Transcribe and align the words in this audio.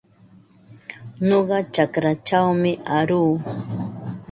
Nuqa 1.27 1.57
chakraćhawmi 1.73 2.71
aruu. 2.97 3.33